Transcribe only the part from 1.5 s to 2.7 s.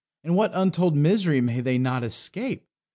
they not escape!